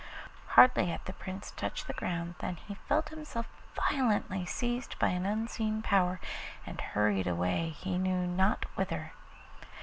Hardly 0.57 0.87
had 0.87 1.05
the 1.05 1.13
Prince 1.13 1.51
touched 1.51 1.85
the 1.85 1.93
ground 1.93 2.33
than 2.39 2.55
he 2.55 2.73
felt 2.73 3.09
himself 3.09 3.45
violently 3.75 4.47
seized 4.47 4.97
by 4.97 5.09
an 5.09 5.27
unseen 5.27 5.83
power, 5.83 6.19
and 6.65 6.81
hurried 6.81 7.27
away 7.27 7.69
he 7.79 7.99
knew 7.99 8.25
not 8.25 8.65
whither. 8.75 9.11